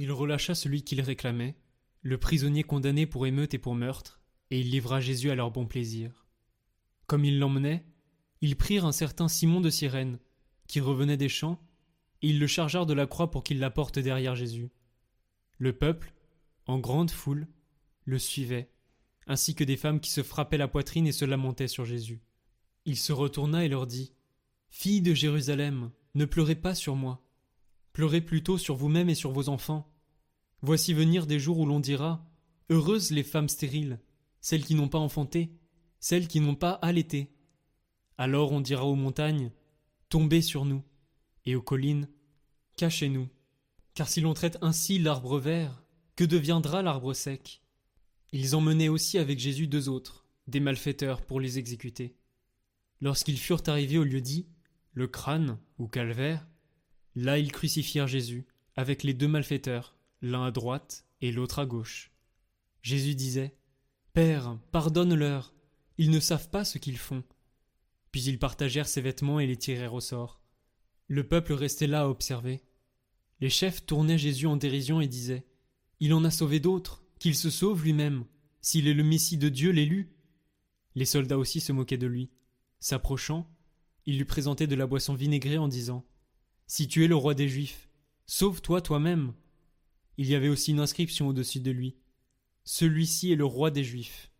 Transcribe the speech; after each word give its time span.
Il 0.00 0.12
relâcha 0.12 0.54
celui 0.54 0.84
qu'il 0.84 1.00
réclamait, 1.00 1.56
le 2.02 2.18
prisonnier 2.18 2.62
condamné 2.62 3.04
pour 3.04 3.26
émeute 3.26 3.54
et 3.54 3.58
pour 3.58 3.74
meurtre, 3.74 4.20
et 4.52 4.60
il 4.60 4.70
livra 4.70 5.00
Jésus 5.00 5.28
à 5.28 5.34
leur 5.34 5.50
bon 5.50 5.66
plaisir. 5.66 6.28
Comme 7.08 7.24
ils 7.24 7.40
l'emmenaient, 7.40 7.84
ils 8.40 8.54
prirent 8.54 8.86
un 8.86 8.92
certain 8.92 9.26
Simon 9.26 9.60
de 9.60 9.70
Cyrène, 9.70 10.20
qui 10.68 10.78
revenait 10.78 11.16
des 11.16 11.28
champs, 11.28 11.60
et 12.22 12.28
ils 12.28 12.38
le 12.38 12.46
chargèrent 12.46 12.86
de 12.86 12.94
la 12.94 13.08
croix 13.08 13.32
pour 13.32 13.42
qu'il 13.42 13.58
la 13.58 13.70
porte 13.70 13.98
derrière 13.98 14.36
Jésus. 14.36 14.70
Le 15.56 15.72
peuple, 15.72 16.14
en 16.68 16.78
grande 16.78 17.10
foule, 17.10 17.48
le 18.04 18.20
suivait, 18.20 18.70
ainsi 19.26 19.56
que 19.56 19.64
des 19.64 19.76
femmes 19.76 19.98
qui 19.98 20.12
se 20.12 20.22
frappaient 20.22 20.58
la 20.58 20.68
poitrine 20.68 21.08
et 21.08 21.12
se 21.12 21.24
lamentaient 21.24 21.66
sur 21.66 21.84
Jésus. 21.84 22.22
Il 22.84 22.96
se 22.96 23.12
retourna 23.12 23.64
et 23.64 23.68
leur 23.68 23.88
dit 23.88 24.12
Filles 24.70 25.02
de 25.02 25.12
Jérusalem, 25.12 25.90
ne 26.14 26.24
pleurez 26.24 26.54
pas 26.54 26.76
sur 26.76 26.94
moi. 26.94 27.27
Pleurez 27.98 28.20
plutôt 28.20 28.58
sur 28.58 28.76
vous-même 28.76 29.08
et 29.08 29.16
sur 29.16 29.32
vos 29.32 29.48
enfants. 29.48 29.92
Voici 30.62 30.94
venir 30.94 31.26
des 31.26 31.40
jours 31.40 31.58
où 31.58 31.66
l'on 31.66 31.80
dira 31.80 32.24
Heureuses 32.70 33.10
les 33.10 33.24
femmes 33.24 33.48
stériles, 33.48 33.98
celles 34.40 34.64
qui 34.64 34.76
n'ont 34.76 34.86
pas 34.86 35.00
enfanté, 35.00 35.50
celles 35.98 36.28
qui 36.28 36.38
n'ont 36.38 36.54
pas 36.54 36.74
allaité. 36.74 37.34
Alors 38.16 38.52
on 38.52 38.60
dira 38.60 38.84
aux 38.84 38.94
montagnes 38.94 39.50
Tombez 40.10 40.42
sur 40.42 40.64
nous, 40.64 40.84
et 41.44 41.56
aux 41.56 41.60
collines 41.60 42.08
Cachez-nous. 42.76 43.28
Car 43.94 44.08
si 44.08 44.20
l'on 44.20 44.32
traite 44.32 44.58
ainsi 44.62 45.00
l'arbre 45.00 45.40
vert, 45.40 45.82
que 46.14 46.22
deviendra 46.22 46.82
l'arbre 46.82 47.14
sec? 47.14 47.64
Ils 48.30 48.54
emmenaient 48.54 48.86
aussi 48.86 49.18
avec 49.18 49.40
Jésus 49.40 49.66
deux 49.66 49.88
autres, 49.88 50.24
des 50.46 50.60
malfaiteurs, 50.60 51.20
pour 51.22 51.40
les 51.40 51.58
exécuter. 51.58 52.14
Lorsqu'ils 53.00 53.40
furent 53.40 53.64
arrivés 53.66 53.98
au 53.98 54.04
lieu 54.04 54.20
dit, 54.20 54.46
le 54.92 55.08
crâne, 55.08 55.58
ou 55.78 55.88
calvaire, 55.88 56.46
là 57.18 57.38
ils 57.38 57.50
crucifièrent 57.50 58.06
Jésus, 58.06 58.46
avec 58.76 59.02
les 59.02 59.12
deux 59.12 59.26
malfaiteurs, 59.26 59.96
l'un 60.22 60.44
à 60.44 60.50
droite 60.50 61.04
et 61.20 61.32
l'autre 61.32 61.58
à 61.58 61.66
gauche. 61.66 62.12
Jésus 62.82 63.16
disait 63.16 63.56
Père, 64.12 64.56
pardonne-leur, 64.70 65.52
ils 65.98 66.10
ne 66.10 66.20
savent 66.20 66.48
pas 66.48 66.64
ce 66.64 66.78
qu'ils 66.78 66.96
font. 66.96 67.24
Puis 68.12 68.22
ils 68.22 68.38
partagèrent 68.38 68.86
ses 68.86 69.00
vêtements 69.00 69.40
et 69.40 69.46
les 69.48 69.56
tirèrent 69.56 69.94
au 69.94 70.00
sort. 70.00 70.40
Le 71.08 71.26
peuple 71.26 71.54
restait 71.54 71.88
là 71.88 72.02
à 72.02 72.08
observer. 72.08 72.62
Les 73.40 73.50
chefs 73.50 73.84
tournaient 73.84 74.18
Jésus 74.18 74.46
en 74.46 74.56
dérision 74.56 75.00
et 75.00 75.08
disaient 75.08 75.44
Il 75.98 76.14
en 76.14 76.24
a 76.24 76.30
sauvé 76.30 76.60
d'autres, 76.60 77.02
qu'il 77.18 77.34
se 77.34 77.50
sauve 77.50 77.82
lui-même, 77.82 78.24
s'il 78.60 78.86
est 78.86 78.94
le 78.94 79.02
Messie 79.02 79.38
de 79.38 79.48
Dieu 79.48 79.72
l'élu. 79.72 80.14
Les 80.94 81.04
soldats 81.04 81.38
aussi 81.38 81.60
se 81.60 81.72
moquaient 81.72 81.98
de 81.98 82.06
lui. 82.06 82.30
S'approchant, 82.78 83.50
il 84.06 84.18
lui 84.18 84.24
présentait 84.24 84.68
de 84.68 84.76
la 84.76 84.86
boisson 84.86 85.14
vinaigrée 85.14 85.58
en 85.58 85.66
disant 85.66 86.06
Si 86.70 86.86
tu 86.86 87.02
es 87.02 87.08
le 87.08 87.16
roi 87.16 87.32
des 87.32 87.48
Juifs, 87.48 87.88
sauve-toi 88.26 88.82
toi-même. 88.82 89.32
Il 90.18 90.26
y 90.26 90.34
avait 90.34 90.50
aussi 90.50 90.72
une 90.72 90.80
inscription 90.80 91.26
au-dessus 91.26 91.60
de 91.60 91.70
lui 91.70 91.96
Celui-ci 92.64 93.32
est 93.32 93.36
le 93.36 93.46
roi 93.46 93.70
des 93.70 93.82
Juifs. 93.82 94.30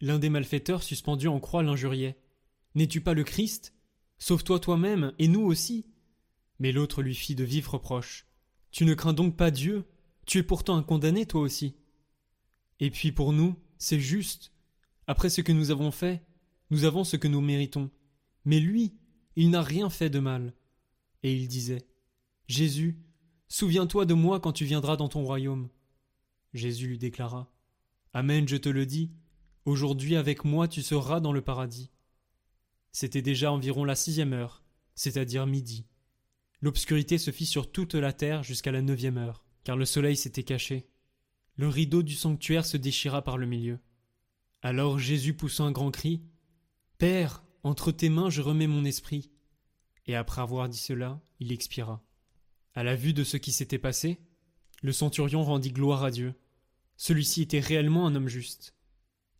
L'un 0.00 0.18
des 0.18 0.28
malfaiteurs 0.28 0.82
suspendu 0.82 1.28
en 1.28 1.38
croix 1.38 1.62
l'injuriait 1.62 2.18
N'es-tu 2.74 3.00
pas 3.00 3.14
le 3.14 3.22
Christ? 3.22 3.72
Sauve-toi 4.18 4.58
toi-même 4.58 5.12
et 5.20 5.28
nous 5.28 5.42
aussi. 5.42 5.86
Mais 6.58 6.72
l'autre 6.72 7.02
lui 7.02 7.14
fit 7.14 7.36
de 7.36 7.44
vifs 7.44 7.68
reproches 7.68 8.26
Tu 8.72 8.84
ne 8.84 8.94
crains 8.94 9.12
donc 9.12 9.36
pas 9.36 9.52
Dieu? 9.52 9.84
Tu 10.26 10.38
es 10.38 10.42
pourtant 10.42 10.76
un 10.76 10.82
condamné 10.82 11.24
toi 11.24 11.40
aussi. 11.40 11.76
Et 12.80 12.90
puis 12.90 13.12
pour 13.12 13.32
nous, 13.32 13.54
c'est 13.78 14.00
juste. 14.00 14.50
Après 15.06 15.30
ce 15.30 15.40
que 15.40 15.52
nous 15.52 15.70
avons 15.70 15.92
fait, 15.92 16.26
nous 16.70 16.82
avons 16.82 17.04
ce 17.04 17.16
que 17.16 17.28
nous 17.28 17.40
méritons. 17.40 17.92
Mais 18.44 18.58
lui, 18.58 18.96
il 19.36 19.50
n'a 19.50 19.62
rien 19.62 19.88
fait 19.88 20.10
de 20.10 20.18
mal. 20.18 20.52
Et 21.26 21.34
il 21.34 21.48
disait 21.48 21.84
Jésus, 22.46 23.00
souviens-toi 23.48 24.04
de 24.04 24.14
moi 24.14 24.38
quand 24.38 24.52
tu 24.52 24.64
viendras 24.64 24.96
dans 24.96 25.08
ton 25.08 25.24
royaume. 25.24 25.68
Jésus 26.54 26.86
lui 26.86 26.98
déclara 26.98 27.52
Amen, 28.12 28.46
je 28.46 28.56
te 28.56 28.68
le 28.68 28.86
dis, 28.86 29.10
aujourd'hui 29.64 30.14
avec 30.14 30.44
moi 30.44 30.68
tu 30.68 30.82
seras 30.82 31.18
dans 31.18 31.32
le 31.32 31.40
paradis. 31.42 31.90
C'était 32.92 33.22
déjà 33.22 33.50
environ 33.50 33.82
la 33.82 33.96
sixième 33.96 34.34
heure, 34.34 34.62
c'est-à-dire 34.94 35.48
midi. 35.48 35.88
L'obscurité 36.60 37.18
se 37.18 37.32
fit 37.32 37.44
sur 37.44 37.72
toute 37.72 37.96
la 37.96 38.12
terre 38.12 38.44
jusqu'à 38.44 38.70
la 38.70 38.80
neuvième 38.80 39.18
heure, 39.18 39.44
car 39.64 39.76
le 39.76 39.84
soleil 39.84 40.16
s'était 40.16 40.44
caché. 40.44 40.88
Le 41.56 41.66
rideau 41.66 42.04
du 42.04 42.14
sanctuaire 42.14 42.64
se 42.64 42.76
déchira 42.76 43.22
par 43.22 43.36
le 43.36 43.46
milieu. 43.46 43.80
Alors 44.62 45.00
Jésus 45.00 45.34
poussa 45.34 45.64
un 45.64 45.72
grand 45.72 45.90
cri 45.90 46.22
Père, 46.98 47.42
entre 47.64 47.90
tes 47.90 48.10
mains 48.10 48.30
je 48.30 48.42
remets 48.42 48.68
mon 48.68 48.84
esprit. 48.84 49.32
Et 50.06 50.14
après 50.14 50.42
avoir 50.42 50.68
dit 50.68 50.78
cela, 50.78 51.20
il 51.40 51.52
expira. 51.52 52.02
À 52.74 52.82
la 52.82 52.94
vue 52.94 53.12
de 53.12 53.24
ce 53.24 53.36
qui 53.36 53.52
s'était 53.52 53.78
passé, 53.78 54.20
le 54.82 54.92
centurion 54.92 55.42
rendit 55.42 55.72
gloire 55.72 56.04
à 56.04 56.10
Dieu. 56.10 56.34
Celui-ci 56.96 57.42
était 57.42 57.60
réellement 57.60 58.06
un 58.06 58.14
homme 58.14 58.28
juste. 58.28 58.74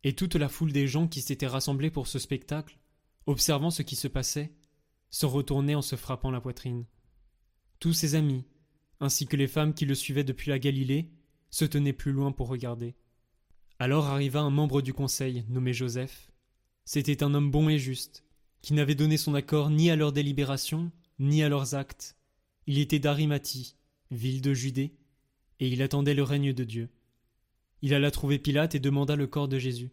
Et 0.03 0.13
toute 0.13 0.35
la 0.35 0.49
foule 0.49 0.71
des 0.71 0.87
gens 0.87 1.07
qui 1.07 1.21
s'étaient 1.21 1.47
rassemblés 1.47 1.91
pour 1.91 2.07
ce 2.07 2.19
spectacle, 2.19 2.77
observant 3.25 3.71
ce 3.71 3.81
qui 3.81 3.95
se 3.95 4.07
passait, 4.07 4.53
se 5.09 5.25
retournaient 5.25 5.75
en 5.75 5.81
se 5.81 5.95
frappant 5.95 6.31
la 6.31 6.41
poitrine. 6.41 6.85
Tous 7.79 7.93
ses 7.93 8.15
amis, 8.15 8.45
ainsi 8.99 9.27
que 9.27 9.37
les 9.37 9.47
femmes 9.47 9.73
qui 9.73 9.85
le 9.85 9.95
suivaient 9.95 10.23
depuis 10.23 10.49
la 10.49 10.59
Galilée, 10.59 11.11
se 11.49 11.65
tenaient 11.65 11.93
plus 11.93 12.11
loin 12.11 12.31
pour 12.31 12.47
regarder. 12.47 12.95
Alors 13.79 14.07
arriva 14.07 14.41
un 14.41 14.49
membre 14.49 14.81
du 14.81 14.93
conseil, 14.93 15.45
nommé 15.49 15.71
Joseph, 15.71 16.31
c'était 16.83 17.21
un 17.21 17.33
homme 17.33 17.51
bon 17.51 17.69
et 17.69 17.77
juste, 17.79 18.23
qui 18.61 18.73
n'avait 18.73 18.95
donné 18.95 19.17
son 19.17 19.35
accord 19.35 19.69
ni 19.69 19.89
à 19.89 19.95
leurs 19.95 20.11
délibérations, 20.11 20.91
ni 21.19 21.43
à 21.43 21.49
leurs 21.49 21.75
actes. 21.75 22.17
Il 22.65 22.79
était 22.79 22.99
d'Arimathie, 22.99 23.75
ville 24.11 24.41
de 24.41 24.53
Judée, 24.53 24.93
et 25.59 25.67
il 25.67 25.81
attendait 25.81 26.13
le 26.13 26.23
règne 26.23 26.53
de 26.53 26.63
Dieu. 26.63 26.89
Il 27.81 27.93
alla 27.93 28.11
trouver 28.11 28.39
Pilate 28.39 28.75
et 28.75 28.79
demanda 28.79 29.15
le 29.15 29.27
corps 29.27 29.47
de 29.47 29.59
Jésus. 29.59 29.91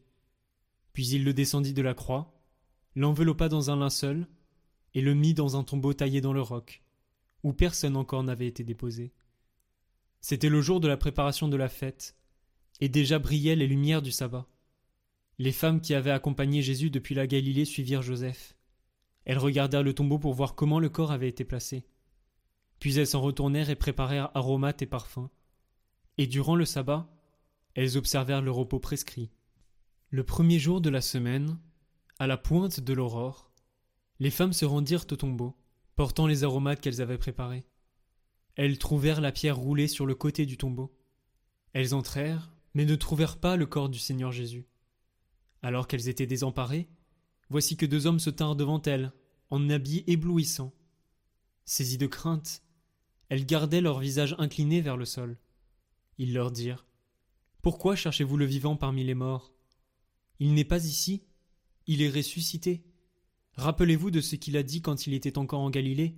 Puis 0.93 1.09
il 1.09 1.25
le 1.25 1.33
descendit 1.33 1.75
de 1.75 1.83
la 1.83 1.95
croix, 1.95 2.35
l'enveloppa 2.95 3.49
dans 3.49 3.71
un 3.71 3.77
linceul, 3.77 4.27
et 4.95 5.01
le 5.01 5.15
mit 5.15 5.35
dans 5.35 5.57
un 5.57 5.65
tombeau 5.65 5.93
taillé 5.93 6.21
dans 6.21 6.33
le 6.33 6.41
roc, 6.41 6.83
où 7.43 7.53
personne 7.53 7.97
encore 7.97 8.23
n'avait 8.23 8.47
été 8.47 8.63
déposé. 8.65 9.13
C'était 10.21 10.49
le 10.49 10.61
jour 10.63 10.81
de 10.81 10.89
la 10.89 10.97
préparation 10.97 11.49
de 11.49 11.57
la 11.57 11.69
fête, 11.69 12.17
et 12.81 12.89
déjà 12.89 13.19
brillaient 13.19 13.57
les 13.57 13.67
lumières 13.67 14.03
du 14.03 14.13
sabbat. 14.13 14.47
Les 15.39 15.53
femmes 15.53 15.81
qui 15.81 15.95
avaient 15.95 16.11
accompagné 16.11 16.63
Jésus 16.63 16.91
depuis 16.91 17.15
la 17.15 17.27
Galilée 17.27 17.65
suivirent 17.65 18.03
Joseph. 18.03 18.57
Elles 19.25 19.39
regardèrent 19.39 19.83
le 19.83 19.95
tombeau 19.95 20.19
pour 20.19 20.33
voir 20.33 20.55
comment 20.55 20.79
le 20.79 20.89
corps 20.89 21.11
avait 21.11 21.29
été 21.29 21.45
placé. 21.45 21.87
Puis 22.79 22.99
elles 22.99 23.07
s'en 23.07 23.21
retournèrent 23.21 23.71
et 23.71 23.75
préparèrent 23.75 24.31
aromates 24.37 24.83
et 24.83 24.87
parfums. 24.87 25.29
Et 26.19 26.29
durant 26.29 26.55
le 26.55 26.65
sabbat, 26.65 27.09
elles 27.75 27.97
observèrent 27.97 28.43
le 28.43 28.53
repos 28.53 28.79
prescrit. 28.79 29.33
Le 30.11 30.23
premier 30.23 30.61
jour 30.61 30.81
de 30.81 30.91
la 30.91 31.01
semaine, 31.01 31.59
à 32.21 32.29
la 32.29 32.37
pointe 32.37 32.79
de 32.79 32.93
l'aurore, 32.93 33.51
les 34.21 34.31
femmes 34.31 34.53
se 34.53 34.65
rendirent 34.65 35.07
au 35.11 35.17
tombeau, 35.17 35.57
portant 35.97 36.29
les 36.29 36.45
aromates 36.45 36.81
qu'elles 36.81 37.03
avaient 37.03 37.19
préparés. 37.19 37.67
Elles 38.55 38.79
trouvèrent 38.79 39.21
la 39.21 39.33
pierre 39.33 39.57
roulée 39.57 39.89
sur 39.89 40.07
le 40.07 40.15
côté 40.15 40.47
du 40.47 40.57
tombeau. 40.57 40.97
Elles 41.73 41.93
entrèrent, 41.93 42.53
mais 42.75 42.85
ne 42.85 42.95
trouvèrent 42.95 43.39
pas 43.39 43.57
le 43.57 43.67
corps 43.67 43.89
du 43.89 43.99
Seigneur 43.99 44.31
Jésus. 44.31 44.69
Alors 45.65 45.89
qu'elles 45.89 46.11
étaient 46.11 46.27
désemparées, 46.27 46.91
voici 47.49 47.79
que 47.79 47.87
deux 47.87 48.07
hommes 48.07 48.21
se 48.21 48.29
tinrent 48.29 48.55
devant 48.55 48.83
elles, 48.83 49.15
en 49.49 49.71
habits 49.71 50.05
éblouissants. 50.07 50.75
Saisies 51.65 51.97
de 51.97 52.07
crainte, 52.07 52.63
elles 53.31 53.47
gardaient 53.47 53.81
leur 53.81 53.99
visage 53.99 54.37
incliné 54.37 54.83
vers 54.83 54.99
le 54.99 55.07
sol. 55.07 55.39
Ils 56.19 56.35
leur 56.35 56.51
dirent 56.51 56.85
Pourquoi 57.63 57.97
cherchez-vous 57.97 58.37
le 58.37 58.45
vivant 58.45 58.77
parmi 58.77 59.05
les 59.05 59.15
morts? 59.15 59.55
Il 60.39 60.53
n'est 60.53 60.67
pas 60.67 60.85
ici, 60.85 61.23
il 61.87 62.03
est 62.03 62.11
ressuscité. 62.11 62.85
Rappelez-vous 63.55 64.11
de 64.11 64.21
ce 64.21 64.37
qu'il 64.37 64.59
a 64.59 64.63
dit 64.63 64.83
quand 64.83 65.07
il 65.07 65.15
était 65.15 65.39
encore 65.39 65.61
en 65.61 65.71
Galilée. 65.71 66.15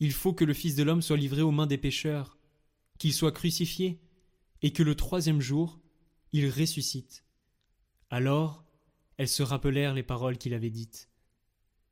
Il 0.00 0.10
faut 0.10 0.32
que 0.32 0.44
le 0.44 0.52
Fils 0.54 0.74
de 0.74 0.82
l'homme 0.82 1.02
soit 1.02 1.16
livré 1.16 1.42
aux 1.42 1.52
mains 1.52 1.68
des 1.68 1.78
pécheurs, 1.78 2.36
qu'il 2.98 3.12
soit 3.12 3.30
crucifié, 3.30 4.00
et 4.62 4.72
que 4.72 4.82
le 4.82 4.96
troisième 4.96 5.40
jour 5.40 5.78
il 6.32 6.50
ressuscite. 6.50 7.24
Alors, 8.10 8.64
elles 9.16 9.28
se 9.28 9.42
rappelèrent 9.42 9.94
les 9.94 10.02
paroles 10.02 10.38
qu'il 10.38 10.54
avait 10.54 10.70
dites. 10.70 11.10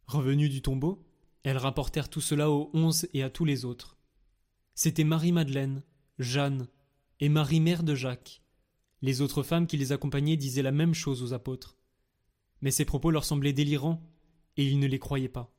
Revenues 0.06 0.48
du 0.48 0.62
tombeau, 0.62 1.04
elles 1.42 1.58
rapportèrent 1.58 2.08
tout 2.08 2.20
cela 2.20 2.50
aux 2.50 2.70
onze 2.74 3.08
et 3.12 3.22
à 3.22 3.30
tous 3.30 3.44
les 3.44 3.64
autres. 3.64 3.96
C'étaient 4.74 5.04
Marie-Madeleine, 5.04 5.82
Jeanne 6.18 6.68
et 7.20 7.28
Marie 7.28 7.60
mère 7.60 7.82
de 7.82 7.94
Jacques. 7.94 8.42
Les 9.02 9.20
autres 9.20 9.42
femmes 9.42 9.66
qui 9.66 9.76
les 9.76 9.92
accompagnaient 9.92 10.36
disaient 10.36 10.62
la 10.62 10.72
même 10.72 10.94
chose 10.94 11.22
aux 11.22 11.32
apôtres. 11.32 11.76
Mais 12.60 12.70
ces 12.70 12.84
propos 12.84 13.10
leur 13.10 13.24
semblaient 13.24 13.52
délirants, 13.52 14.02
et 14.56 14.64
ils 14.64 14.78
ne 14.78 14.86
les 14.86 14.98
croyaient 14.98 15.28
pas. 15.28 15.55